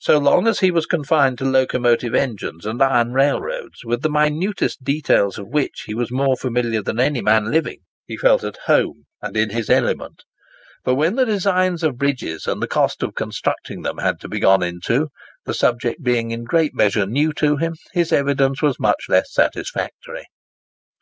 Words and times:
So 0.00 0.18
long 0.18 0.46
as 0.48 0.60
he 0.60 0.70
was 0.70 0.84
confined 0.84 1.38
to 1.38 1.46
locomotive 1.46 2.14
engines 2.14 2.66
and 2.66 2.82
iron 2.82 3.14
railroads, 3.14 3.86
with 3.86 4.02
the 4.02 4.10
minutest 4.10 4.84
details 4.84 5.38
of 5.38 5.48
which 5.48 5.84
he 5.86 5.94
was 5.94 6.10
more 6.10 6.36
familiar 6.36 6.82
than 6.82 7.00
any 7.00 7.22
man 7.22 7.50
living, 7.50 7.78
he 8.06 8.18
felt 8.18 8.44
at 8.44 8.58
home, 8.66 9.06
and 9.22 9.34
in 9.34 9.48
his 9.48 9.70
element. 9.70 10.24
But 10.84 10.96
when 10.96 11.16
the 11.16 11.24
designs 11.24 11.82
of 11.82 11.96
bridges 11.96 12.46
and 12.46 12.62
the 12.62 12.68
cost 12.68 13.02
of 13.02 13.14
constructing 13.14 13.80
them 13.80 13.96
had 13.96 14.20
to 14.20 14.28
be 14.28 14.40
gone 14.40 14.62
into, 14.62 15.08
the 15.46 15.54
subject 15.54 16.02
being 16.02 16.32
in 16.32 16.40
a 16.40 16.44
great 16.44 16.74
measure 16.74 17.06
new 17.06 17.32
to 17.36 17.56
him, 17.56 17.74
his 17.94 18.12
evidence 18.12 18.60
was 18.60 18.78
much 18.78 19.06
less 19.08 19.32
satisfactory. 19.32 20.20
Mr. 20.26 20.90